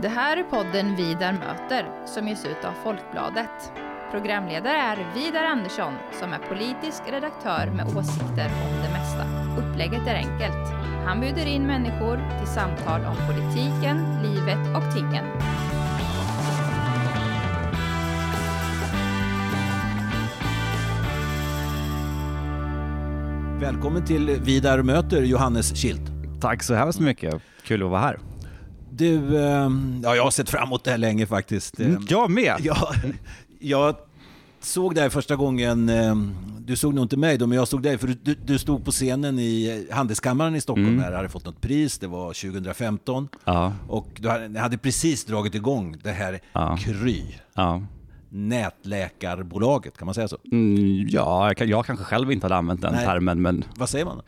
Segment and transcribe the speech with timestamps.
[0.00, 3.72] Det här är podden Vidar möter som ges ut av Folkbladet.
[4.10, 9.24] Programledare är Vidar Andersson som är politisk redaktör med åsikter om det mesta.
[9.58, 10.72] Upplägget är enkelt.
[11.06, 15.24] Han bjuder in människor till samtal om politiken, livet och tingen.
[23.60, 26.10] Välkommen till Vidar möter Johannes Kilt.
[26.40, 27.42] Tack så hemskt mycket.
[27.62, 28.31] Kul att vara här.
[28.94, 29.70] Du, eh,
[30.02, 31.80] ja, jag har sett fram emot det här länge faktiskt.
[31.80, 32.54] Mm, Jag med.
[32.62, 32.92] Ja,
[33.60, 33.96] jag
[34.60, 36.14] såg dig första gången, eh,
[36.58, 38.90] du såg nog inte mig då, men jag såg dig, för du, du stod på
[38.90, 41.00] scenen i Handelskammaren i Stockholm, Mm.
[41.00, 43.28] där du hade fått något pris, det var 2015.
[43.44, 46.78] Ja, Och du hade, hade precis dragit igång det här Ja.
[46.80, 47.22] Kry,
[47.54, 47.82] ja.
[48.28, 50.36] nätläkarbolaget, kan man säga så?
[50.52, 53.06] Mm, ja jag, jag kanske själv inte hade använt den Nej.
[53.06, 54.22] termen, men Vad säger man?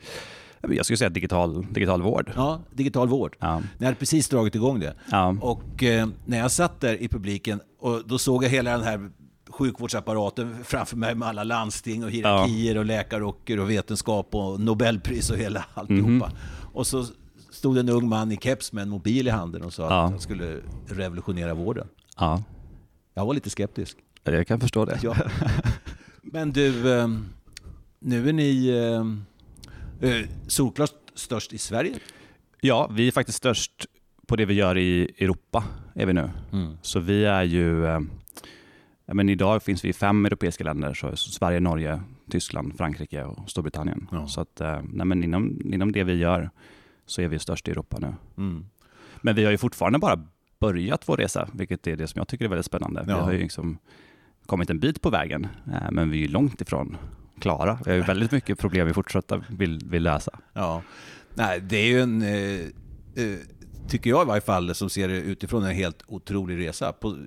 [0.69, 2.31] Jag skulle säga digital, digital vård.
[2.35, 3.35] Ja, digital vård.
[3.39, 3.61] Ja.
[3.77, 4.93] Ni hade precis dragit igång det.
[5.11, 5.35] Ja.
[5.41, 9.09] Och eh, när jag satt där i publiken och då såg jag hela den här
[9.49, 15.37] sjukvårdsapparaten framför mig med alla landsting och hierarkier och läkarrocker och vetenskap och Nobelpris och
[15.37, 16.09] hela alltihopa.
[16.11, 16.29] Mhm.
[16.73, 17.05] Och så
[17.51, 20.03] stod en ung man i keps med en mobil i handen och sa Ja.
[20.03, 20.57] att han skulle
[20.87, 21.87] revolutionera vården.
[22.17, 22.43] Ja,
[23.13, 23.97] Jag var lite skeptisk.
[24.23, 24.99] jag kan förstå det.
[25.03, 25.15] Ja.
[26.21, 27.07] Men du, eh,
[27.99, 28.69] nu är ni
[30.01, 31.95] eh, solklart störst i Sverige.
[32.61, 33.85] Ja, vi är faktiskt störst
[34.27, 35.63] på det vi gör i Europa,
[35.95, 36.29] är vi nu.
[36.81, 37.99] Så vi är ju, eh,
[39.05, 44.07] men idag finns vi i fem europeiska länder, så Sverige, Norge, Tyskland, Frankrike och Storbritannien.
[44.11, 44.27] Ja.
[44.27, 46.49] Så att, eh, nej, men inom, inom det vi gör
[47.05, 48.13] så är vi störst i Europa nu.
[48.37, 48.65] Mm.
[49.21, 50.23] Men vi har ju fortfarande bara
[50.59, 53.03] börjat vår resa, vilket är det som jag tycker är väldigt spännande.
[53.05, 53.21] Vi Ja.
[53.21, 53.77] har ju liksom
[54.45, 56.97] kommit en bit på vägen, eh, men vi är ju långt ifrån
[57.39, 57.79] klara.
[57.85, 60.31] Vi har ju väldigt mycket problem vi fortsätter vill, vill lösa.
[60.53, 60.81] Ja,
[61.33, 62.59] nej, det är ju en, eh,
[63.25, 63.37] eh,
[63.87, 66.91] tycker jag i varje fall, som ser det utifrån, en helt otrolig resa.
[66.93, 67.17] På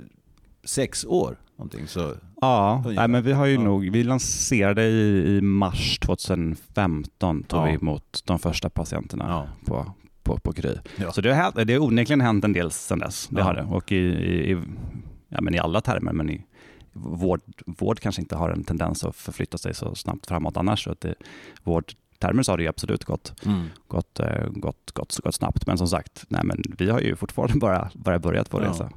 [0.64, 2.14] sex år någonting så...
[2.40, 2.94] Ja, Ungefär.
[3.02, 3.60] nej, men vi har ju Ja.
[3.62, 7.64] nog, vi lanserade i, i mars 2015, tog Ja.
[7.64, 9.46] vi emot de första patienterna Ja.
[9.66, 9.92] på,
[10.22, 10.74] på, på Kry.
[10.96, 11.12] Ja.
[11.12, 13.62] Så det har, det har onekligen hänt en del sedan dess, det har det.
[13.62, 14.58] Och i, i, i,
[15.28, 16.44] ja, men i alla termer, men i
[16.92, 20.84] vård, vård kanske inte har en tendens att förflytta sig så snabbt framåt annars.
[20.84, 21.14] Så att det,
[21.62, 23.32] vårdtermer så har det ju absolut gått,
[23.88, 25.66] gått, eh, gått, gått, gått snabbt.
[25.66, 28.70] Men som sagt, nej, men vi har ju fortfarande bara, bara börjat vår Ja.
[28.70, 28.90] resa.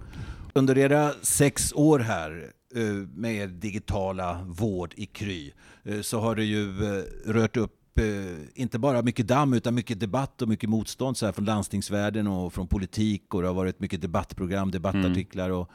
[0.53, 2.84] Under era sex år här eh,
[3.16, 5.52] med er digitala vård i Kry
[5.84, 6.73] eh, så har det ju
[7.25, 7.78] rört upp
[8.53, 12.53] inte bara mycket damm utan mycket debatt och mycket motstånd så här från landstingsvärlden och
[12.53, 15.69] från politik och det har varit mycket debattprogram, debattartiklar och,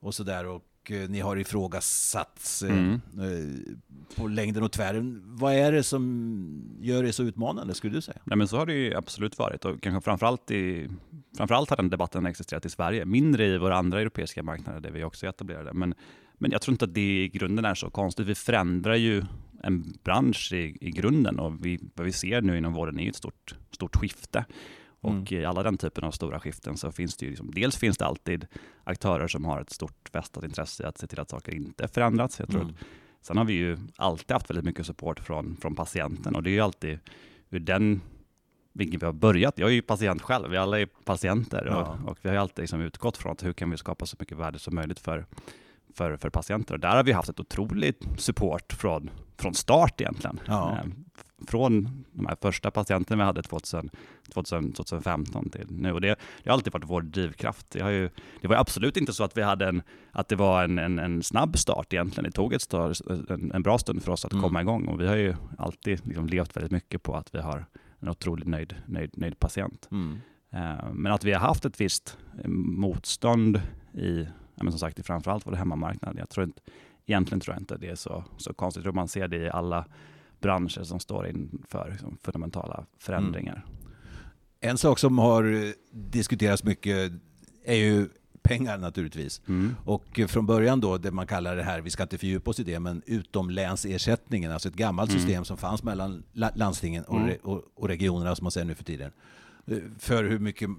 [0.00, 0.46] och sådär.
[0.82, 3.00] Och eh, ni har ifrågasatts eh, Mm.
[3.18, 5.22] eh, på längden och tvären.
[5.24, 8.18] Vad är det som gör det så utmanande skulle du säga?
[8.24, 10.88] Nej, men så har det ju absolut varit och kanske framförallt, i,
[11.36, 15.04] framförallt har den debatten existerat i Sverige, mindre i våra andra europeiska marknader där vi
[15.04, 15.72] också är etablerade.
[15.72, 15.94] Men,
[16.38, 18.26] men jag tror inte att det i grunden är så konstigt.
[18.26, 19.22] Vi förändrar ju
[19.62, 23.16] en bransch i, i grunden och vi, vad vi ser nu inom vården är ett
[23.16, 24.44] stort, stort skifte.
[25.02, 27.98] Och i alla den typen av stora skiften så finns det ju, liksom, dels finns
[27.98, 28.46] det alltid
[28.84, 32.38] aktörer som har ett stort vestat intresse i att se till att saker inte förändras.
[32.38, 32.74] Jag tror Mm.
[33.20, 36.52] sen har vi ju alltid haft väldigt mycket support från, från patienten och det är
[36.52, 36.98] ju alltid
[37.50, 38.00] ur den
[38.72, 39.58] vinkeln vi har börjat.
[39.58, 41.98] Jag är ju patient själv, vi alla är patienter Ja.
[42.04, 44.16] och, och vi har ju alltid liksom utgått från att hur kan vi skapa så
[44.20, 45.26] mycket värde som möjligt för,
[45.94, 46.74] för, för patienter.
[46.74, 50.40] Och där har vi haft ett otroligt support från, från start egentligen.
[50.46, 50.78] Ja.
[51.46, 53.90] Från de här första patienterna vi hade 2000,
[54.32, 55.92] 2000, 2015 till nu.
[55.92, 56.08] Och det,
[56.42, 57.70] det har alltid varit vår drivkraft.
[57.70, 58.10] Det, ju,
[58.40, 59.82] det var absolut inte så att, vi hade en,
[60.12, 62.24] att det var en, en, en snabb start egentligen.
[62.24, 62.94] Det tog ett stör,
[63.32, 64.42] en, en bra stund för oss att Mm.
[64.42, 67.66] komma igång och vi har ju alltid liksom levt väldigt mycket på att vi har
[68.00, 69.88] en otroligt nöjd, nöjd, nöjd patient.
[69.90, 70.20] Mm.
[70.50, 73.60] Eh, Men att vi har haft ett visst eh, motstånd
[73.94, 76.16] i, men som sagt, i framförallt vår hemmamarknad.
[76.18, 76.60] Jag tror inte,
[77.06, 78.78] egentligen tror jag inte det är så, så konstigt.
[78.80, 79.84] Jag tror man ser det i alla
[80.42, 83.64] branscher som står inför liksom, fundamentala förändringar.
[84.60, 87.12] En sak som har diskuterats mycket
[87.64, 88.08] är ju
[88.42, 89.42] pengar naturligtvis.
[89.48, 89.74] Mm.
[89.84, 92.64] Och från början då, det man kallar det här, vi ska inte fördjupa oss i
[92.64, 95.20] det, men utomlänsersättningen, alltså ett gammalt Mm.
[95.22, 97.28] system som fanns mellan la- landstingen och, Mm.
[97.30, 99.12] re- och, och regionerna som man säger nu för tiden.
[99.66, 100.70] Eh, För hur mycket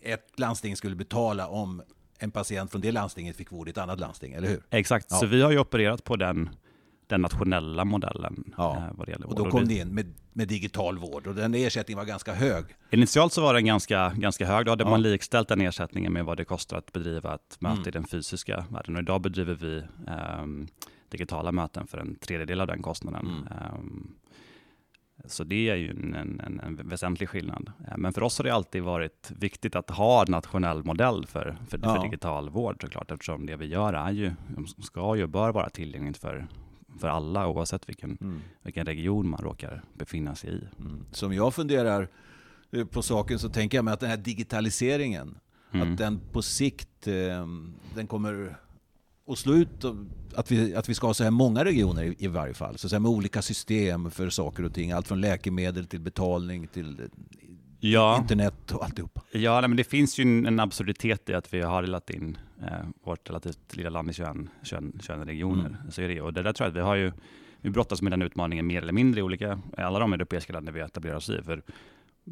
[0.00, 1.82] ett landsting skulle betala om
[2.18, 4.62] en patient från det landstinget fick vård i ett annat landsting, eller hur?
[4.70, 5.16] Exakt, Ja.
[5.16, 6.48] så vi har ju opererat på den,
[7.08, 8.76] den nationella modellen Ja.
[8.76, 9.44] eh, vad det gäller Och vård.
[9.46, 12.64] då kom det- in med, med digital vård och den ersättningen var ganska hög.
[12.90, 14.66] Initialt så var den ganska, ganska hög.
[14.66, 14.90] Då hade Ja.
[14.90, 17.88] man likställt den ersättningen med vad det kostar att bedriva ett möte Mm.
[17.88, 18.96] i den fysiska världen.
[18.96, 20.68] Och idag bedriver vi ehm,
[21.08, 23.26] digitala möten för en tredjedel av den kostnaden.
[23.26, 23.46] Mm.
[23.46, 24.14] Ehm,
[25.26, 27.72] Så det är ju en, en, en, väsentlig skillnad.
[27.88, 31.56] Eh, men för oss har det alltid varit viktigt att ha en nationell modell för,
[31.68, 31.94] för, ja.
[31.94, 34.32] för digital vård såklart, eftersom det vi gör är ju,
[34.82, 36.46] ska ju, bör vara tillgängligt för,
[36.98, 38.40] för alla oavsett vilken, mm.
[38.62, 40.80] vilken region man råkar befinna sig i.
[40.80, 41.04] Mm.
[41.12, 42.08] Som jag funderar
[42.70, 45.38] eh, på saken så tänker jag mig att den här digitaliseringen,
[45.72, 45.92] mm.
[45.92, 47.46] att den på sikt, eh,
[47.94, 48.58] den kommer
[49.28, 49.84] att slå ut
[50.34, 52.78] att vi, att vi ska ha så här många regioner i, i varje fall.
[52.78, 54.92] Så säga, med olika system för saker och ting.
[54.92, 57.08] Allt från läkemedel till betalning till
[57.80, 58.18] ja.
[58.18, 59.22] internet och alltihopa.
[59.32, 62.38] Ja, nej, men det finns ju en, en absurditet i att vi har delat in
[62.62, 65.66] eh, vårt relativt lilla land i 21, 21, 21 regioner.
[65.66, 65.90] Mm.
[65.90, 66.20] Så är det.
[66.20, 67.12] Och det där tror jag att vi har ju
[67.60, 70.80] vi brottas med den utmaningen mer eller mindre i olika, alla de europeiska länder vi
[70.80, 71.42] etablerar oss i.
[71.42, 71.62] För,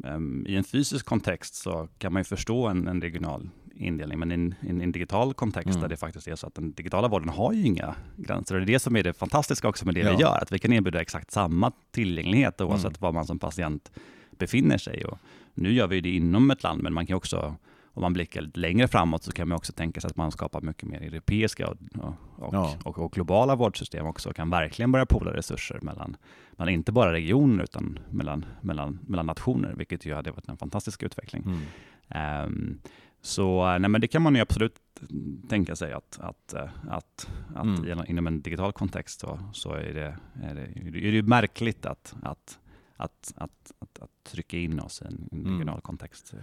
[0.03, 4.31] um, I en fysisk kontext så kan man ju förstå en, en regional indelning, men
[4.31, 5.81] i en, in, en digital kontext mm.
[5.81, 8.55] där det faktiskt är så att den digitala vården har ju inga gränser.
[8.55, 10.15] Och det är det som är det fantastiska också med det ja.
[10.15, 12.99] vi gör, att vi kan erbjuda exakt samma tillgänglighet oavsett mm.
[12.99, 13.91] var man som patient
[14.37, 15.05] befinner sig.
[15.05, 15.17] Och
[15.53, 17.55] nu gör vi det inom ett land, men man kan också
[17.97, 20.61] om man blickar lite längre framåt så kan man också tänka sig att man skapar
[20.61, 21.77] mycket mer europeiska och,
[22.37, 22.75] och, ja.
[22.83, 26.17] och, och globala vårdsystem också, och kan verkligen börja pola resurser mellan,
[26.51, 31.03] mellan inte bara regioner utan mellan, mellan, mellan nationer, vilket ju hade varit en fantastisk
[31.03, 31.43] utveckling.
[31.45, 32.45] Mm.
[32.45, 32.79] Um,
[33.21, 34.79] så nej, men det kan man ju absolut
[35.49, 36.53] tänka sig att, att,
[36.89, 38.03] att, att mm.
[38.07, 40.55] inom en digital kontext så, så är, det, är,
[40.91, 42.59] det, är det märkligt att, att,
[42.97, 45.81] att, att, att, att trycka in oss i en, regional mm.
[45.81, 46.33] kontext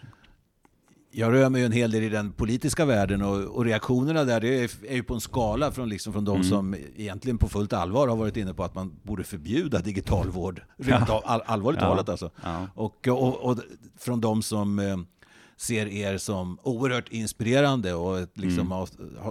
[1.16, 4.40] jag rör mig ju en hel del i den politiska världen och, och reaktionerna där
[4.40, 6.44] det är, är, ju på en skala från, liksom från de mm.
[6.44, 10.62] som egentligen på fullt allvar har varit inne på att man borde förbjuda digital vård.
[10.76, 11.88] Rent all, allvarligt ja.
[11.88, 12.30] talat alltså.
[12.42, 12.68] Ja.
[12.74, 13.58] Och, och, och,
[13.98, 14.96] från de som eh,
[15.56, 18.70] ser er som oerhört inspirerande och liksom mm.
[18.70, 18.88] har,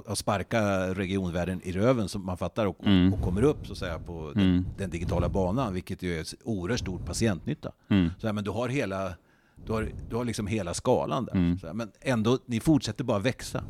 [0.07, 3.13] har sparkat regionvärlden i röven som man fattar och, mm.
[3.13, 4.65] och kommer upp så att säga, på den, mm.
[4.77, 7.71] den, digitala banan, vilket ju är oerhört stor patientnytta.
[7.89, 8.09] Mm.
[8.19, 9.13] Så här, men du har hela
[9.65, 11.33] du har, du har liksom hela skalan där.
[11.33, 11.57] Mm.
[11.73, 13.63] Men ändå, ni fortsätter bara växa.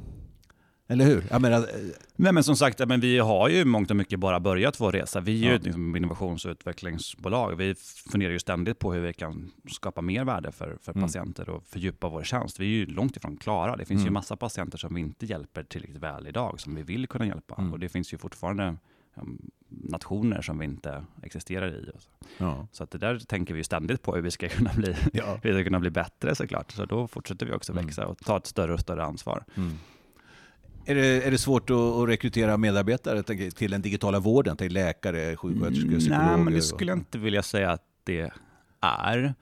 [0.87, 1.23] Eller hur?
[1.29, 1.65] Jag menar, eh,
[2.15, 5.19] Nej, men som sagt, men vi har ju mångt och mycket bara börjat vår resa.
[5.19, 7.55] Vi är ju ett liksom, innovations och utvecklingsbolag.
[7.55, 7.75] Vi
[8.11, 11.03] funderar ju ständigt på hur vi kan skapa mer värde för, för mm.
[11.03, 12.59] patienter och fördjupa vår tjänst.
[12.59, 13.75] Vi är ju långt ifrån klara.
[13.75, 14.05] Det finns mm.
[14.05, 17.55] ju massa patienter som vi inte hjälper tillräckligt väl idag, som vi vill kunna hjälpa.
[17.55, 17.73] Mm.
[17.73, 18.75] Och det finns ju fortfarande
[19.69, 21.91] nationer som vi inte existerar i.
[22.37, 22.67] Ja.
[22.71, 25.39] Så att det där tänker vi ständigt på hur vi ska kunna bli, ja.
[25.43, 26.71] hur vi ska kunna bli bättre såklart.
[26.71, 27.85] Så då fortsätter vi också mm.
[27.85, 29.43] växa och ta ett större och större ansvar.
[29.55, 29.77] Mm.
[30.85, 35.35] Är det, är det svårt att, att rekrytera medarbetare till den digitala vården, till läkare,
[35.35, 36.27] sjuksköterskor, mm, psykologer?
[36.27, 38.31] Nej, men det skulle jag inte vilja säga att det
[38.81, 39.33] är.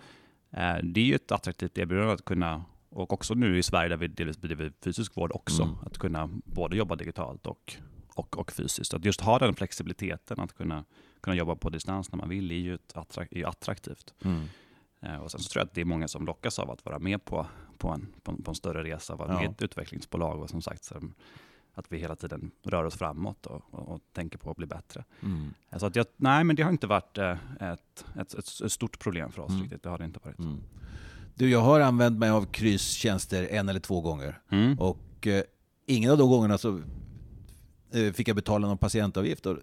[0.51, 3.97] Eh, det är ju ett attraktivt erbjudande att kunna, och också nu i Sverige där
[3.97, 5.75] vi delvis bedriver fysisk vård också, mm.
[5.85, 7.77] att kunna både jobba digitalt och
[8.13, 8.93] och, och fysiskt.
[8.93, 10.85] Att just ha den flexibiliteten att kunna,
[11.21, 14.13] kunna jobba på distans när man vill är ju, attrakt, är ju attraktivt.
[14.25, 14.43] Mm.
[15.01, 16.99] Eh, och sen så tror jag att det är många som lockas av att vara
[16.99, 20.41] med på, på, en, på, en, på en större resa, vara med i ett utvecklingsbolag
[20.41, 20.95] och som sagt så,
[21.73, 25.03] att vi hela tiden rör oss framåt och, och, och tänker på att bli bättre.
[25.23, 25.53] Mm.
[25.77, 29.31] Så att jag, nej, men det har inte varit eh, ett, ett, ett, stort problem
[29.31, 29.61] för oss mm.
[29.61, 29.83] riktigt.
[29.83, 30.39] Det har det inte varit.
[30.39, 30.63] Mm.
[31.35, 34.79] Du, jag har använt mig av Krys tjänster en eller två gånger mm.
[34.79, 35.43] och eh,
[35.85, 36.81] ingen av de gångerna så
[37.93, 39.45] Eh, fick jag betala någon patientavgift.
[39.45, 39.57] Och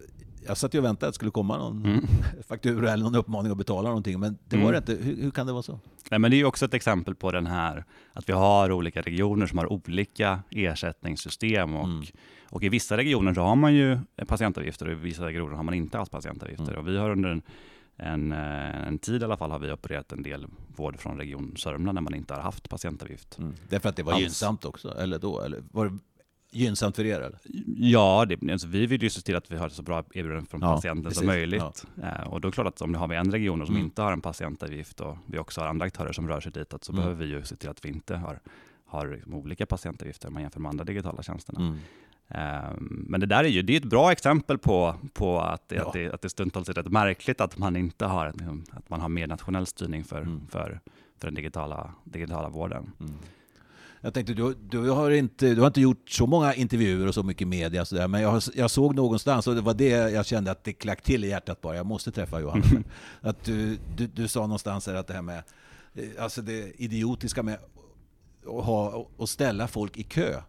[0.47, 2.07] jag satt ju och väntade att det skulle komma någon mm.
[2.47, 4.71] faktura eller någon uppmaning att betala någonting, men det var mm.
[4.85, 5.03] det inte.
[5.03, 5.79] Hur, hur, kan det vara så?
[6.11, 9.45] Nej, men det är också ett exempel på den här, att vi har olika regioner
[9.45, 11.75] som har olika ersättningssystem.
[11.75, 12.05] Och, mm.
[12.49, 15.73] och i vissa regioner så har man ju patientavgifter och i vissa regioner har man
[15.73, 16.67] inte alls patientavgifter.
[16.67, 16.79] Mm.
[16.79, 17.41] Och vi har under en,
[17.97, 21.53] en, eh, en, tid i alla fall har vi opererat en del vård från Region
[21.57, 23.37] Sörmland när man inte har haft patientavgift.
[23.37, 23.53] Mm.
[23.69, 24.21] Därför att det var alls.
[24.21, 25.41] gynnsamt också, eller då?
[25.41, 25.97] Eller var det
[26.51, 27.21] gynnsamt för er?
[27.21, 27.39] Eller?
[27.77, 30.61] Ja, det, alltså, vi vill ju se till att vi har så bra erbjudande från
[30.61, 31.17] ja, patienten precis.
[31.17, 31.85] som möjligt.
[31.95, 32.07] Ja.
[32.07, 33.85] Eh, och då är det klart att om det har vi en region som mm.
[33.85, 36.91] inte har en patientavgift och vi också har andra aktörer som rör sig ditåt så
[36.91, 37.03] mm.
[37.03, 38.39] behöver vi ju se till att vi inte har,
[38.85, 41.59] har liksom olika patientavgifter om man jämför med andra digitala tjänsterna.
[41.59, 41.79] Mm.
[42.31, 45.75] Um, men det där är ju det är ett bra exempel på, på att, det,
[45.75, 45.87] ja.
[45.87, 49.01] att, det, att det stundtals är rätt märkligt att man inte har, liksom, att man
[49.01, 50.47] har mer nationell styrning för, mm.
[50.47, 50.79] för,
[51.17, 52.91] för den digitala, digitala vården.
[52.99, 53.13] Mm.
[54.01, 57.23] Jag tänkte, du, du, har inte, du har inte gjort så många intervjuer och så
[57.23, 60.51] mycket media, så där, men jag, jag såg någonstans, och det var det jag kände
[60.51, 62.63] att det klack till i hjärtat bara, jag måste träffa Johan.
[63.21, 65.43] att du, du, du sa någonstans här att det här med,
[65.93, 67.57] eh, alltså det idiotiska med
[68.45, 70.41] att, ha, att ställa folk i kö.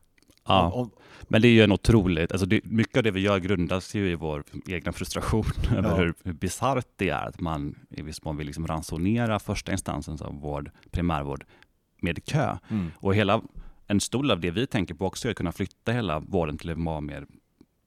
[0.46, 0.90] Ja, om,
[1.22, 4.10] men det är ju en otroligt, alltså det, mycket av det vi gör grundas ju
[4.10, 5.44] i vår egna frustration
[5.76, 5.96] över ja.
[5.96, 10.22] hur, hur bisarrt det är att man i viss mån vill liksom ransonera första instansens
[10.22, 11.44] av vård, primärvård
[12.02, 12.56] med kö.
[12.68, 12.90] Mm.
[12.96, 13.42] Och hela,
[13.86, 16.58] en stor del av det vi tänker på också är att kunna flytta hela vården
[16.58, 17.26] till att vara mer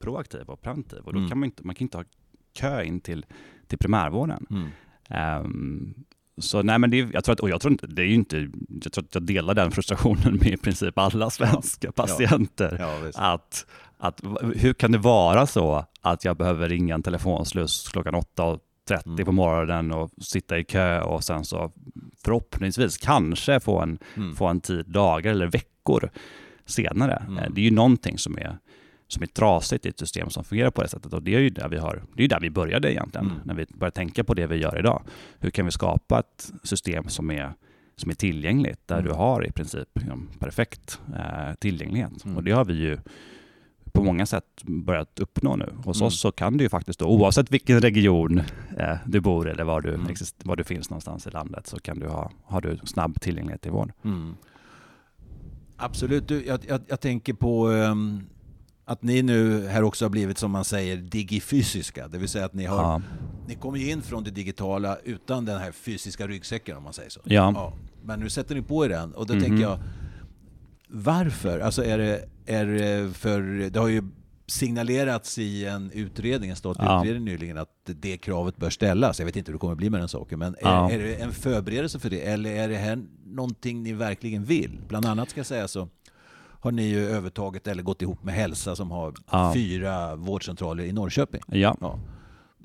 [0.00, 0.98] proaktiv och preventiv.
[0.98, 1.28] Och då mm.
[1.28, 2.04] kan man inte, man kan inte ha
[2.52, 3.26] kö in till,
[3.66, 4.46] till primärvården.
[4.50, 5.40] Mm.
[5.44, 5.94] Um,
[6.38, 8.50] så nej, men det, jag tror att, och jag tror inte, det är inte,
[8.82, 12.76] jag tror att jag delar den frustrationen med i princip alla svenska patienter.
[12.80, 12.98] Ja.
[13.14, 13.66] Ja, att,
[13.98, 14.20] att,
[14.56, 18.14] hur kan det vara så att jag behöver ringa en telefonsluss klockan
[18.88, 19.24] 8.30 mm.
[19.24, 21.72] på morgonen och sitta i kö och sen så
[22.24, 24.36] förhoppningsvis kanske få en, mm.
[24.36, 26.10] få en tid dagar eller veckor
[26.66, 27.24] senare.
[27.28, 27.54] Mm.
[27.54, 28.58] Det är ju någonting som är
[29.08, 31.12] som är trasigt i ett system som fungerar på det sättet.
[31.12, 33.38] Och det är ju där vi, har, det är där vi började egentligen, mm.
[33.44, 35.02] när vi började tänka på det vi gör idag.
[35.38, 37.52] Hur kan vi skapa ett system som är,
[37.96, 39.08] som är tillgängligt, där mm.
[39.08, 42.24] du har i princip liksom, perfekt eh, tillgänglighet.
[42.24, 42.36] Mm.
[42.36, 42.98] Och det har vi ju
[43.94, 45.74] på många sätt börjat uppnå nu.
[45.84, 46.06] Hos mm.
[46.06, 48.38] oss så kan du ju faktiskt, då, oavsett vilken region
[48.78, 50.14] eh, du bor eller var du, mm.
[50.44, 53.70] var du finns någonstans i landet, så kan du ha, har du snabb tillgänglighet till
[53.70, 53.92] vård.
[54.04, 54.34] Mm.
[55.76, 56.28] Absolut.
[56.28, 58.26] Du, jag, jag, jag, tänker på um,
[58.84, 62.08] att ni nu här också har blivit som man säger digifysiska.
[62.08, 63.02] Det vill säga att ni, har, ja.
[63.46, 67.20] ni kommer in från det digitala utan den här fysiska ryggsäcken om man säger så.
[67.24, 67.52] Ja.
[67.54, 67.72] ja.
[68.02, 69.78] Men nu sätter ni på er den och då tänker jag
[70.88, 71.60] varför?
[71.60, 74.02] Alltså är det, är det för, det har ju
[74.46, 77.00] signalerats i en utredning, en statlig ja.
[77.00, 79.18] utredning nyligen, att det kravet bör ställas.
[79.18, 81.32] Jag vet inte hur det kommer bli med den saken, men är, är det en
[81.32, 82.20] förberedelse för det?
[82.20, 84.78] Eller är det här någonting ni verkligen vill?
[84.88, 85.88] Bland annat ska jag säga så
[86.64, 89.52] har ni ju övertagit eller gått ihop med Hälsa som har ja.
[89.54, 91.40] fyra vårdcentraler i Norrköping.
[91.46, 91.76] Ja.
[91.80, 91.98] ja.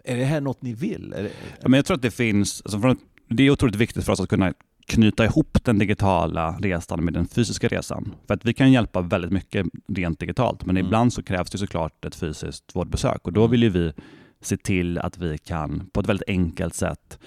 [0.04, 1.10] Är det här något ni vill?
[1.10, 1.32] Det...
[1.62, 2.96] Ja, men jag tror att det finns, alltså
[3.30, 4.54] det är otroligt viktigt för oss att kunna
[4.90, 8.16] knyta ihop den digitala resan med den fysiska resan.
[8.28, 10.88] För att vi kan hjälpa väldigt mycket rent digitalt, men mm.
[10.88, 13.52] ibland så krävs det såklart ett fysiskt vårdbesök och då mm.
[13.52, 13.94] vill vi
[14.42, 17.20] se till att vi kan på ett väldigt enkelt sätt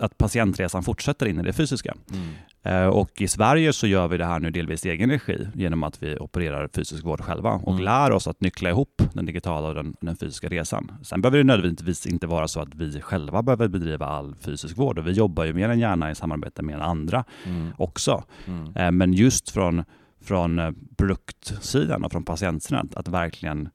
[0.00, 1.94] att patientresan fortsätter in i det fysiska.
[2.12, 2.28] Mm.
[2.62, 5.82] Eh, och i Sverige så gör vi det här nu delvis i egen regi genom
[5.82, 7.84] att vi opererar fysisk vård själva och mm.
[7.84, 10.92] lär oss att nyckla ihop den digitala och den, den, fysiska resan.
[11.02, 14.98] Sen behöver det nödvändigtvis inte vara så att vi själva behöver bedriva all fysisk vård
[14.98, 17.72] och vi jobbar ju mer än gärna i samarbete med andra mm.
[17.78, 18.24] också.
[18.46, 18.76] Mm.
[18.76, 19.84] Eh, men just från,
[20.20, 23.68] från eh, produktsidan och från patientsidan, att, att verkligen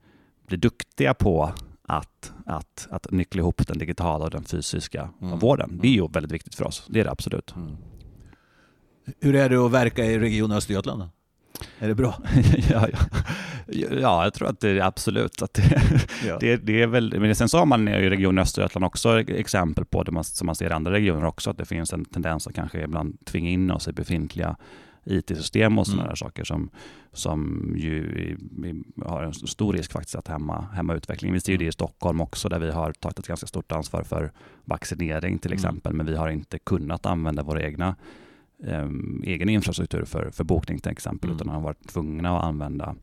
[0.47, 1.51] bli duktiga på
[1.87, 5.39] att, att, att nyckla ihop den digitala och den fysiska mm.
[5.39, 5.79] vården.
[5.81, 7.55] Det är ju väldigt viktigt för oss, det är det absolut.
[7.55, 7.77] Mm.
[9.19, 11.01] Hur är det att verka i Region Östergötland?
[11.01, 11.09] Då?
[11.79, 12.15] Är det bra?
[12.69, 12.99] ja, ja.
[14.01, 15.41] ja, jag tror att det är absolut.
[15.41, 15.81] Att det,
[16.27, 16.37] ja.
[16.39, 20.03] det, det, är väl, men sen så har man i Region Östergötland också exempel på
[20.03, 22.55] det man, som man ser i andra regioner också, att det finns en tendens att
[22.55, 24.55] kanske ibland tvinga in oss i befintliga
[25.05, 26.15] IT-system och sådana mm.
[26.15, 26.69] saker som,
[27.11, 28.37] som ju
[29.05, 31.33] har en stor risk faktiskt att hämma, hämma utvecklingen.
[31.33, 34.03] Vi ser ju det i Stockholm också där vi har tagit ett ganska stort ansvar
[34.03, 34.31] för
[34.65, 35.57] vaccinering till mm.
[35.57, 35.97] exempel, mm.
[35.97, 37.95] men vi har inte kunnat använda våra egna
[38.63, 38.89] eh,
[39.23, 41.35] egen infrastruktur för, för bokning till exempel, mm.
[41.35, 42.95] utan har varit tvungna att använda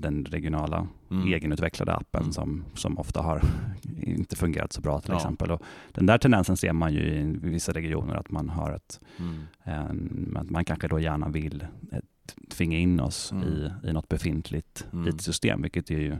[0.00, 1.32] den regionala mm.
[1.32, 2.32] egenutvecklade appen mm.
[2.32, 3.42] som, som ofta har
[4.02, 5.16] inte fungerat så bra till ja.
[5.16, 5.50] exempel.
[5.50, 9.42] Och den där tendensen ser man ju i vissa regioner att man har ett, mm.
[9.62, 13.48] en, att man kanske då gärna vill ett, tvinga in oss mm.
[13.48, 15.08] i, i något befintligt mm.
[15.08, 16.16] IT-system, vilket är ju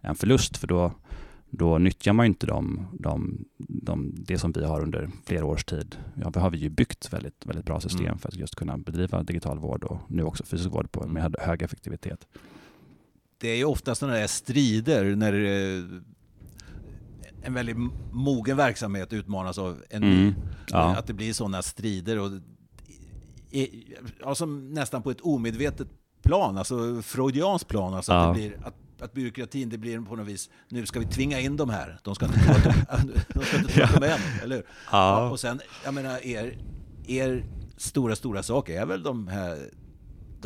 [0.00, 0.92] en förlust för då
[1.50, 5.96] då nyttjar man inte de, de, de, det som vi har under flera års tid.
[6.14, 8.18] Ja, vi har vi ju byggt väldigt, väldigt bra system mm.
[8.18, 11.62] för att just kunna bedriva digital vård och nu också fysisk vård på, med hög
[11.62, 12.26] effektivitet.
[13.38, 15.84] Det är ju ofta sådana där strider när eh,
[17.42, 17.76] en väldigt
[18.12, 20.02] mogen verksamhet utmanas av en.
[20.02, 20.34] Mm.
[20.68, 20.96] Ja.
[20.96, 22.18] Att det blir sådana strider.
[22.18, 22.30] Och,
[24.24, 25.88] alltså nästan på ett omedvetet
[26.22, 27.94] plan, alltså freudianskt plan.
[27.94, 28.18] Alltså ja.
[28.18, 31.40] att, det blir, att att byråkratin, det blir på något vis, nu ska vi tvinga
[31.40, 31.98] in de här.
[32.02, 34.56] De ska inte tro att de, de, ska inte tro att de är en, eller
[34.56, 34.66] hur?
[34.90, 35.30] Ja.
[35.30, 36.58] Och sen, jag menar, er,
[37.06, 37.44] er
[37.76, 39.70] stora, stora sak är väl de här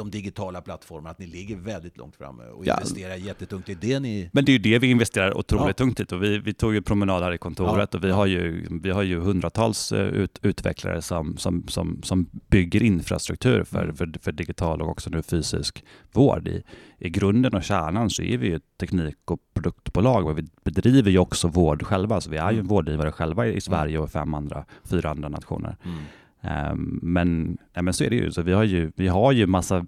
[0.01, 2.75] de digitala plattformarna, att ni ligger väldigt långt framme och ja.
[2.75, 4.31] investerar jättetungt i det ni...
[4.33, 5.73] Men det är ju det vi investerar otroligt ja.
[5.73, 6.05] tungt i.
[6.15, 7.99] Och vi, vi tog ju promenad här i kontoret ja.
[7.99, 12.31] och vi har ju, vi har ju hundratals eh, ut, utvecklare som, som, som, som
[12.33, 13.97] bygger infrastruktur för, mm.
[13.97, 16.49] för, för digital och också nu fysisk vård.
[16.49, 16.63] I,
[16.99, 21.11] I grunden och kärnan så är vi ju ett teknik och produktbolag och vi bedriver
[21.11, 22.21] ju också vård själva.
[22.21, 22.67] Så vi är ju mm.
[22.67, 25.77] vårdgivare själva i Sverige och fem andra, fyra andra nationer.
[25.85, 25.99] Mm.
[26.43, 28.33] Ehm, men, ja, men så är det ju.
[28.33, 29.87] Så vi har ju, vi har ju massa,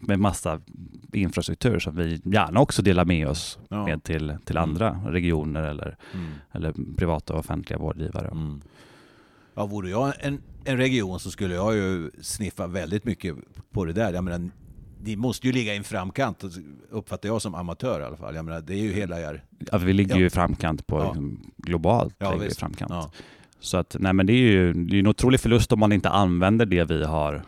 [0.00, 0.60] med massa
[1.12, 3.86] infrastruktur som vi gärna också delar med oss ja.
[3.86, 4.70] med till, till mm.
[4.70, 5.06] andra mm.
[5.06, 6.26] regioner eller, mm.
[6.52, 8.28] eller privata och offentliga vårdgivare.
[8.28, 8.60] Mm.
[9.54, 13.36] Ja, vore jag en, en region så skulle jag ju sniffa väldigt mycket
[13.72, 14.12] på det där.
[14.12, 14.50] Jag menar,
[15.00, 16.44] ni måste ju ligga i en framkant,
[16.90, 18.34] uppfattar jag som amatör i alla fall.
[18.34, 19.44] Jag menar, det är ju hela er...
[19.72, 20.20] Ja, vi ligger ja.
[20.20, 22.14] ju i framkant på, liksom, globalt.
[22.18, 23.12] Ja, i framkant.
[23.60, 26.10] Så att, nej men det är ju det är en otrolig förlust om man inte
[26.10, 27.42] använder det vi har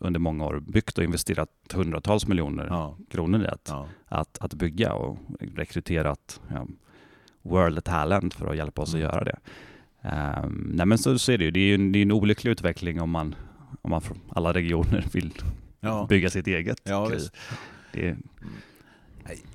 [0.00, 2.96] under många år byggt och investerat hundratals miljoner ja.
[3.10, 3.88] kronor i att, ja.
[4.08, 6.66] att, att bygga och rekryterat ja,
[7.42, 9.06] world talent för att hjälpa oss mm.
[9.06, 9.38] att göra det.
[10.02, 11.50] Um, nej men så, så är det ju.
[11.50, 13.34] Det är ju en, det är en olycklig utveckling om man,
[13.82, 15.32] om man från alla regioner vill
[16.08, 17.10] bygga sitt eget ja.
[17.92, 18.16] Det,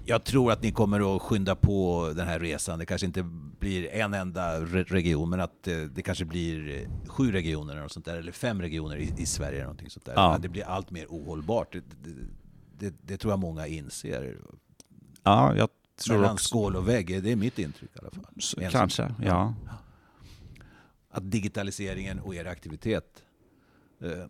[0.09, 2.79] jag tror att ni kommer att skynda på den här resan.
[2.79, 3.23] Det kanske inte
[3.59, 8.17] blir en enda region, men att det, det kanske blir sju regioner eller, sånt där,
[8.17, 9.55] eller fem regioner i, i Sverige.
[9.55, 10.13] Eller någonting sånt där.
[10.15, 10.37] Ja.
[10.41, 11.73] Det blir allt mer ohållbart.
[11.73, 11.83] Det,
[12.79, 14.37] det, det, tror jag många inser.
[15.23, 15.69] Ja, jag
[16.05, 16.47] tror Mellan också...
[16.47, 18.25] skål och vägg, det är mitt intryck i alla fall.
[18.39, 19.53] Så, kanske, ja.
[21.11, 23.23] Att digitaliseringen och er aktivitet
[24.01, 24.25] Eh,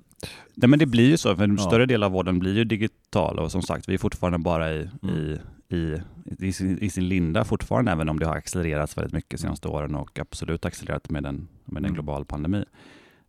[0.56, 1.64] Nej, men det blir ju så, för en ja.
[1.64, 4.90] större del av vården blir ju digital och som sagt, vi är fortfarande bara i,
[5.04, 5.16] mm.
[5.16, 5.98] i, i,
[6.40, 9.68] i, sin, i, sin, linda fortfarande, även om det har accelererat väldigt mycket de senaste
[9.68, 11.94] åren och absolut accelererat med en, med en mm.
[11.94, 12.66] global pandemi.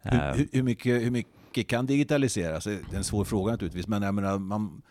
[0.03, 2.65] Hur, uh, hur, mycket, hur mycket kan digitaliseras?
[2.65, 4.83] Det är en svår fråga naturligtvis, men jag menar, man,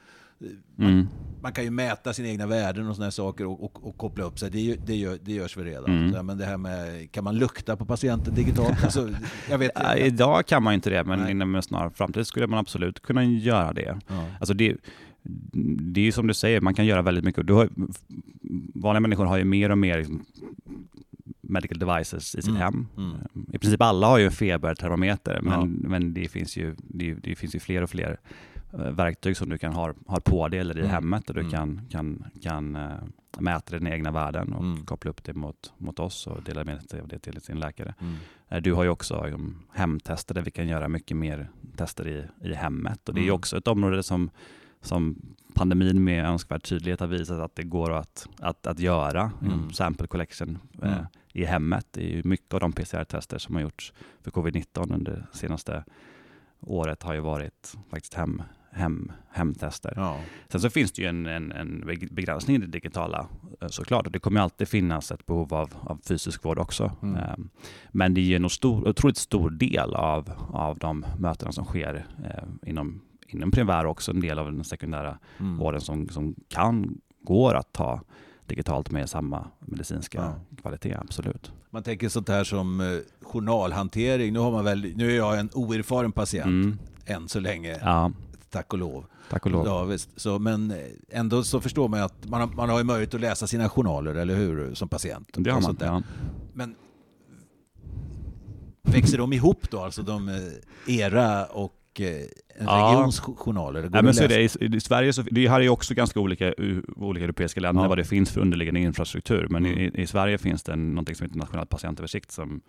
[0.77, 1.07] man, mm.
[1.41, 4.39] man, kan ju mäta sina egna värden och sådana saker och, och, och, koppla upp
[4.39, 4.51] sig.
[4.51, 5.85] Det, det, gör, det görs väl redan.
[5.85, 6.13] Mm.
[6.13, 8.83] Så, men det här med, kan man lukta på patienten digitalt?
[8.83, 9.09] Alltså,
[9.49, 11.31] jag vet, ja, idag kan man inte det, men Nej.
[11.31, 13.99] inom en snar framtid skulle man absolut kunna göra det.
[14.07, 14.25] Ja.
[14.39, 14.75] Alltså det
[15.23, 17.47] det är ju som du säger, man kan göra väldigt mycket.
[17.47, 17.69] Du har,
[18.73, 20.25] vanliga människor har ju mer och mer liksom,
[21.41, 22.61] medical devices i sitt mm.
[22.61, 22.87] hem.
[22.97, 23.15] Mm.
[23.53, 25.65] I princip alla har ju en febertermometer, men, ja.
[25.65, 28.19] men det, finns ju, det, det, finns ju fler och fler
[28.73, 30.91] Eh, verktyg som du kan ha, ha på dig eller i mm.
[30.91, 31.51] hemmet där du mm.
[31.51, 32.91] kan, kan, kan uh,
[33.39, 34.85] mäta dina egna värden och mm.
[34.85, 37.93] koppla upp det mot, mot oss och dela med dig av det till din läkare.
[37.99, 38.13] Mm.
[38.51, 42.47] Uh, du har ju också um, hemtester där vi kan göra mycket mer tester i,
[42.47, 44.29] i hemmet och det är också ett område som,
[44.81, 45.21] som
[45.53, 49.31] pandemin med önskvärd tydlighet har visat att det går att, att, att göra.
[49.41, 49.71] Mm.
[49.71, 51.01] Sample collection uh,
[51.33, 51.87] i hemmet.
[51.91, 55.83] Det är mycket av de PCR-tester som har gjorts för covid-19 under det senaste
[56.59, 59.93] året har ju varit faktiskt hem, hem, hemtester.
[59.95, 60.19] Ja.
[60.49, 63.27] Sen så finns det ju en, en, en begränsning i det digitala
[63.61, 64.05] eh, såklart.
[64.05, 66.91] Och det kommer alltid finnas ett behov av, av fysisk vård också.
[67.01, 67.15] Mm.
[67.15, 67.49] Ehm,
[67.91, 72.69] men det är en stor, otroligt stor del av, av de mötena som sker eh,
[72.69, 75.57] inom, inom primär också en del av den sekundära mm.
[75.57, 78.01] vården som, som kan, går att ta
[78.45, 80.55] digitalt med samma medicinska ja.
[80.61, 81.51] kvalitet, absolut.
[81.69, 82.87] Man tänker sånt här som eh,
[83.21, 84.33] journalhantering.
[84.33, 86.79] Nu, har man väl, nu är jag en oerfaren patient mm.
[87.05, 87.77] än så länge.
[87.81, 88.11] Ja.
[88.49, 89.05] Tack och lov.
[89.29, 89.65] Tack och lov.
[89.65, 90.21] Ja, visst.
[90.21, 90.73] Så, men
[91.09, 94.15] ändå så förstår man att man har, man har ju möjlighet att läsa sina journaler,
[94.15, 94.73] eller hur?
[94.73, 95.29] Som patient.
[95.33, 95.77] Det har man.
[95.79, 96.01] Ja.
[96.53, 96.75] Men
[98.81, 99.79] växer de ihop då?
[99.79, 100.35] Alltså de eh,
[100.99, 102.91] era och en ja.
[102.91, 103.89] regions journaler?
[103.93, 104.41] Ja, men så är det.
[104.41, 106.53] I, I, Sverige så, det här är också ganska olika,
[106.95, 107.87] olika europeiska länder ja.
[107.87, 109.47] vad det finns för underliggande infrastruktur.
[109.49, 109.79] Men mm.
[109.79, 112.61] i, i, Sverige finns det något som heter nationell patientöversikt som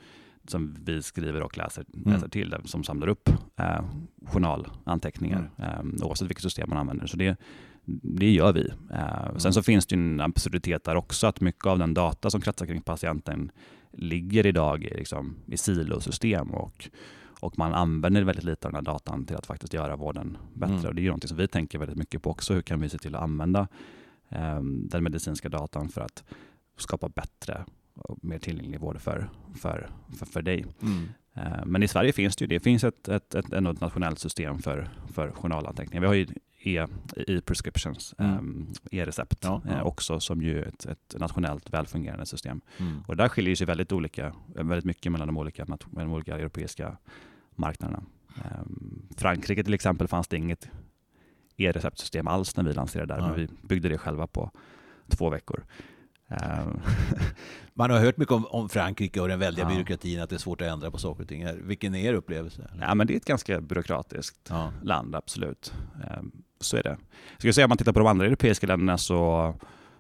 [0.47, 2.13] som vi skriver och läser, mm.
[2.13, 3.85] läser till, som samlar upp eh,
[4.27, 5.97] journalanteckningar, mm.
[6.01, 7.07] eh, oavsett vilket system man använder.
[7.07, 7.37] Så det,
[8.03, 8.69] det gör vi.
[8.91, 9.39] Eh, mm.
[9.39, 12.67] Sen så finns det en absurditet där också, att mycket av den data som kretsar
[12.67, 13.51] kring patienten
[13.93, 16.89] ligger idag i, liksom, i silosystem och,
[17.41, 20.75] och man använder väldigt lite av den här datan till att faktiskt göra vården bättre.
[20.75, 20.87] Mm.
[20.87, 22.55] Och det är något som vi tänker väldigt mycket på också.
[22.55, 23.69] Hur kan vi se till att använda
[24.29, 26.25] eh, den medicinska datan för att
[26.77, 30.67] skapa bättre och mer tillgänglig vård för, för, för, för dig.
[30.83, 31.09] Mm.
[31.35, 32.61] Eh, men i Sverige finns det ju det.
[32.61, 36.01] finns ett, ett, ett, ett nationellt system för, för journalanteckningar.
[36.01, 36.27] Vi har ju
[36.63, 38.39] e, e-prescriptions, mm.
[38.39, 39.71] um, e-recept ja, ja.
[39.71, 42.61] Eh, också, som ju är ett, ett nationellt välfungerande system.
[42.79, 43.03] Mm.
[43.07, 46.97] Och där skiljer sig väldigt, olika, väldigt mycket mellan de olika, de olika europeiska
[47.61, 48.03] marknaderna.
[48.37, 50.69] Um, Frankrike till exempel fanns det inget
[51.57, 53.27] e-receptsystem alls när vi lanserade där, ja.
[53.27, 54.51] men vi byggde det själva på
[55.09, 55.65] två veckor.
[56.31, 56.81] Ehm.
[57.75, 59.75] Man har hört mycket om, om Frankrike och den väldiga ja.
[59.75, 61.47] byråkratin, att det är svårt att ändra på saker och ting.
[61.63, 62.71] Vilken är er upplevelse?
[62.81, 64.73] Ja, men det är ett ganska byråkratiskt ja.
[64.83, 65.75] land, absolut.
[66.11, 66.97] Ehm, så är det.
[67.43, 69.55] Jag säga, om man tittar på de andra europeiska länderna så,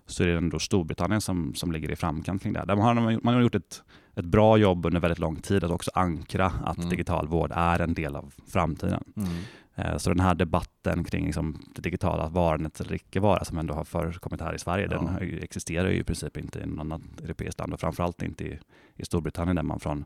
[0.07, 2.65] så är det ändå Storbritannien som, som ligger i framkant kring det.
[2.65, 3.83] Där man har, man har gjort ett,
[4.21, 6.89] ett bra jobb under väldigt lång tid att också ankra att mm.
[6.89, 9.05] digital vård är en del av framtiden.
[9.17, 9.29] Mm.
[9.75, 13.75] Eh, så den här debatten kring liksom det digitala varandet eller icke vara som ändå
[13.75, 14.99] har förekommit här i Sverige, ja.
[14.99, 18.59] den existerar ju i princip inte i något annat europeiskt land och framförallt inte i,
[18.97, 20.05] i Storbritannien där man från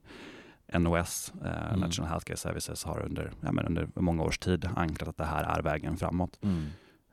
[0.72, 1.80] NOS, eh, mm.
[1.80, 5.44] National Healthcare Services, har under, ja, men under många års tid ankrat att det här
[5.58, 6.38] är vägen framåt.
[6.42, 6.66] Mm.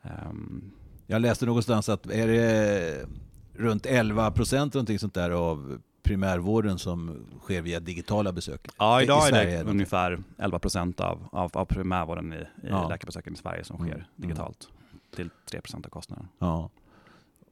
[0.04, 0.72] Um,
[1.08, 3.06] Jag läste någonstans att är det
[3.54, 8.68] runt 11 procent sånt där av primärvården som sker via digitala besök?
[8.78, 12.88] Ja, idag är det ungefär 11 procent av, av, av primärvården i, i ja.
[12.90, 14.06] läkarbesöken i Sverige som sker mm.
[14.16, 14.68] digitalt.
[15.16, 16.28] Till 3 procent av kostnaden.
[16.40, 16.70] Ja.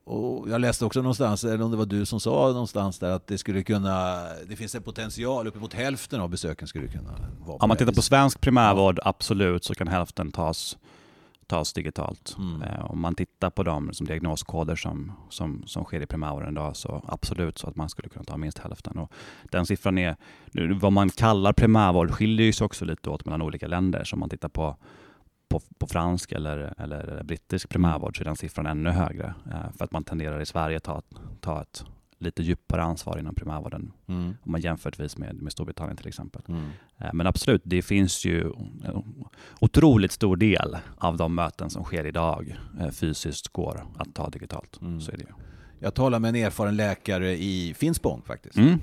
[0.09, 3.27] Och jag läste också någonstans, eller om det var du som sa någonstans där, att
[3.27, 7.11] det skulle kunna, det finns en potential, uppemot hälften av besöken skulle kunna
[7.45, 10.77] vara Om man tittar på svensk primärvård, absolut, så kan hälften tas
[11.49, 12.35] tas digitalt.
[12.37, 12.61] Mm.
[12.61, 16.75] Eh, om man tittar på de som diagnoskoder som, som, som sker i primärvården idag
[16.75, 18.97] så absolut så att man skulle kunna ta minst hälften.
[18.97, 19.13] Och
[19.51, 20.15] den siffran är,
[20.79, 24.03] vad man kallar primärvård skiljer sig också lite åt mellan olika länder.
[24.03, 24.77] Så om man tittar på
[25.49, 29.33] på, på fransk eller, eller brittisk primärvård så är den siffran ännu högre.
[29.45, 31.01] Eh, för att man tenderar i Sverige ta,
[31.39, 31.85] ta ett
[32.19, 34.35] lite djupare ansvar inom primärvården Mm.
[34.43, 36.41] om man jämförtvis med, med Storbritannien till exempel.
[36.47, 36.61] Mm.
[36.97, 38.43] Eh, Men absolut, det finns ju
[38.83, 39.25] en
[39.61, 44.81] otroligt stor del av de möten som sker idag eh, fysiskt går att ta digitalt.
[44.81, 45.01] Mm.
[45.01, 45.25] Så är det.
[45.79, 48.57] Jag talade med en erfaren läkare i Finspång faktiskt.
[48.57, 48.79] Mm.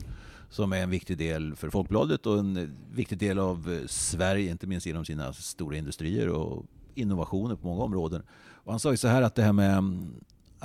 [0.51, 4.67] Som är en viktig del för Folkbladet och en viktig del av eh, Sverige, inte
[4.67, 8.23] minst genom sina stora industrier och innovationer på många områden.
[8.65, 10.15] Och han sa ju så här att det här med mm,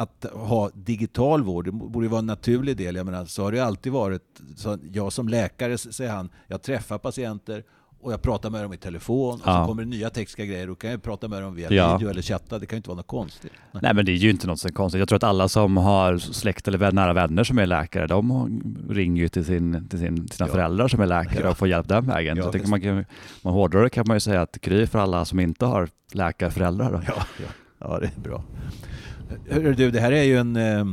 [0.02, 2.96] att ha digital vård, det borde vara en naturlig del.
[2.96, 4.22] Jag menar, så har det alltid varit.
[4.56, 7.64] Så jag som läkare, säger han, jag träffar patienter
[8.04, 9.64] och jag pratar med dem i telefon och Ja.
[9.64, 10.68] så kommer det nya tekniska grejer.
[10.68, 11.98] Då kan jag prata med dem via Ja.
[11.98, 12.60] video eller chatta.
[12.60, 13.52] Det kan ju inte vara något konstigt.
[13.72, 13.82] Nej.
[13.84, 15.00] Nej men det är ju inte något så konstigt.
[15.00, 19.22] Jag tror att alla som har släkt eller nära vänner som är läkare, de ringer
[19.22, 20.54] ju till, sin, till sin, sina Ja.
[20.54, 22.38] föräldrar som är läkare och får hjälp den vägen.
[22.38, 23.06] Ja, så jag man kan,
[23.44, 27.04] man hårdare kan man ju säga att Kry för alla som inte har läkarföräldrar.
[27.08, 27.46] Ja,
[27.82, 28.00] ja.
[28.00, 28.44] det är bra.
[29.50, 30.86] Hörru du, det här är ju en, eh,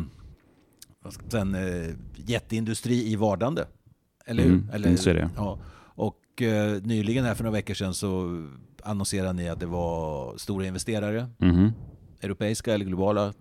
[1.02, 3.66] vad ska säga, en eh, jätteindustri i vardande.
[4.26, 4.52] Eller hur?
[4.52, 5.30] Mm, Eller, så är det.
[5.36, 5.58] Ja.
[5.94, 8.46] Och eh, nyligen här för några veckor sedan så
[8.82, 11.72] annonserade ni att det var stora investerare, Mhm.
[12.20, 13.32] europeiska eller globala,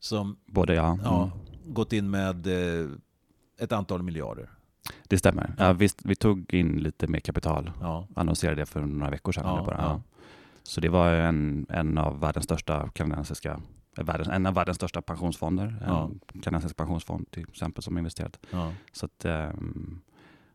[0.00, 0.98] som Både ja.
[1.04, 1.22] ja,
[1.62, 1.74] Mm.
[1.74, 2.46] gått in med
[3.58, 4.50] ett antal miljarder.
[5.08, 5.54] Det stämmer.
[5.58, 9.44] Ja, visst, vi tog in lite mer kapital Ja, annonserade det för några veckor sedan.
[9.46, 10.02] Ja, bara.
[10.66, 13.60] Så det var en, en av världens största kanadensiska
[13.98, 15.82] eh, världens, en av världens största pensionsfonder.
[15.86, 16.10] Ja.
[16.34, 18.38] En kanadensisk pensionsfond till exempel som investerat.
[18.50, 18.72] ja.
[18.92, 20.00] Så att, ehm,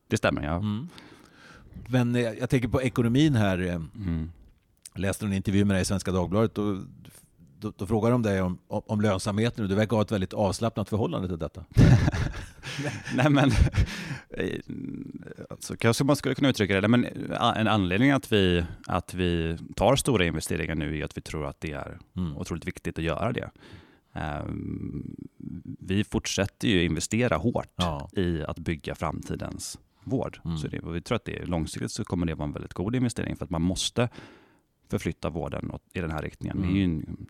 [0.08, 0.56] det stämmer ja.
[0.56, 0.88] Mm.
[1.88, 3.60] Men eh, jag tänker på ekonomin här.
[3.60, 4.32] eh, Mm.
[4.94, 6.78] Jag läste en intervju med dig i Svenska Dagbladet och
[7.60, 10.34] då, då frågade de dig om, om, om lönsamheten och du verkar ha ett väldigt
[10.34, 11.66] avslappnat förhållande till detta.
[13.16, 13.52] Nej men,
[14.30, 14.60] eh,
[15.60, 16.88] så kanske man skulle kunna uttrycka det.
[16.88, 21.22] Men eh, en anledning att vi, att vi tar stora investeringar nu är att vi
[21.22, 22.38] tror att det är Mm.
[22.38, 23.50] otroligt viktigt att göra det.
[24.14, 25.16] Ehm,
[25.80, 28.10] Vi fortsätter ju investera hårt Ja.
[28.16, 30.40] i att bygga framtidens vård.
[30.46, 30.58] Mm.
[30.58, 33.36] Så det, vi tror att det, långsiktigt så kommer det vara en väldigt god investering
[33.36, 34.10] för att man måste
[34.90, 36.62] förflytta vården åt- i den här riktningen.
[36.62, 37.28] Det är ju en,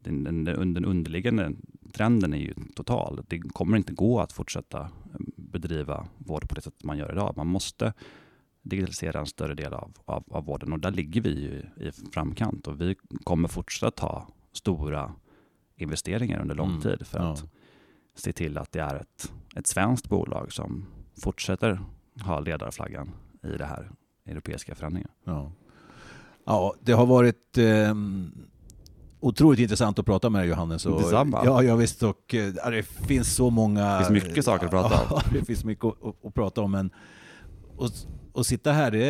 [0.00, 1.52] den, den, den, underliggande
[1.92, 3.24] trenden är ju total.
[3.28, 4.88] Det kommer inte gå att fortsätta eh,
[5.36, 7.34] bedriva vård på det sätt man gör idag.
[7.36, 7.92] Man måste
[8.62, 12.66] digitalisera en större del av, av, av vården och där ligger vi ju i framkant
[12.66, 15.12] och vi kommer fortsätta ta stora
[15.76, 16.80] investeringar under lång Mm.
[16.80, 17.32] tid för Ja.
[17.32, 17.44] att
[18.14, 20.86] se till att det är ett, ett svenskt bolag som
[21.22, 21.80] fortsätter
[22.20, 23.10] ha ledarflaggan
[23.42, 23.90] i det här
[24.26, 25.10] europeiska förändringen.
[25.24, 25.52] Ja.
[26.44, 27.94] ja, det har varit eh,
[29.20, 30.86] otroligt intressant att prata med dig Johannes.
[30.86, 31.42] Och, Detsamma.
[31.44, 32.02] Ja, visst.
[32.02, 33.98] Och, eh, ja, det finns så många...
[33.98, 35.06] Det finns mycket saker att prata om.
[35.10, 36.70] Ja, det finns mycket att, att, prata om.
[36.70, 36.90] Men
[38.34, 39.06] att, sitta här, det,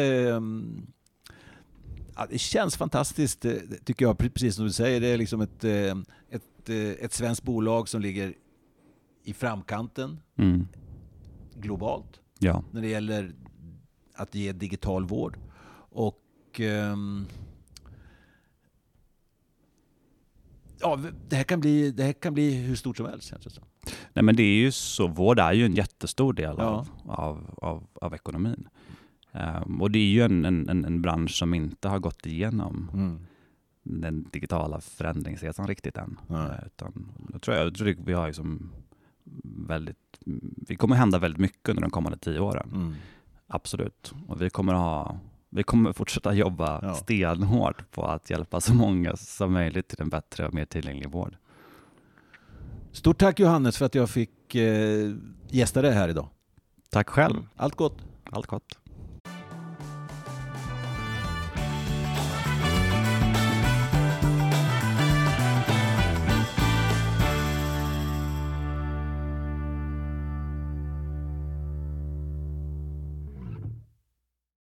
[2.17, 3.53] ja, det känns fantastiskt eh,
[3.85, 4.19] tycker jag.
[4.19, 5.97] Precis som du säger, det är liksom ett, eh,
[6.31, 6.69] ett,
[7.01, 8.35] ett svenskt bolag som ligger
[9.25, 10.69] i framkanten Mm.
[11.55, 12.63] globalt Ja.
[12.71, 13.33] när det gäller
[14.15, 15.39] att ge digital vård.
[15.91, 16.21] Och
[16.61, 17.27] ehm,
[20.81, 23.51] ja, det, här kan bli, det här kan bli hur stort som helst känns det
[23.51, 23.65] som.
[24.13, 26.65] Nej, men det är ju så, vård är ju en jättestor del Ja.
[26.65, 28.69] av, av, av, av ekonomin.
[29.33, 32.91] Ehm, och det är ju en, en, en, bransch som inte har gått igenom
[33.83, 36.21] den digitala förändringsresan riktigt än.
[36.27, 36.47] Nej.
[36.47, 38.71] Eh, Utan, jag tror, jag tror vi har ju som
[39.43, 40.19] väldigt,
[40.69, 42.71] vi kommer hända väldigt mycket under de kommande tio åren.
[42.75, 42.95] Mm.
[43.47, 44.15] Absolut.
[44.29, 45.19] Och vi kommer ha
[45.51, 46.95] vi kommer fortsätta jobba Ja.
[46.95, 51.37] stenhårt på att hjälpa så många som möjligt till en bättre och mer tillgänglig vård.
[52.93, 55.15] Stort tack Johannes för att jag fick eh,
[55.49, 56.29] gästa dig här idag.
[56.91, 57.47] Tack själv.
[57.57, 57.99] Allt gott!
[58.31, 58.79] Allt gott.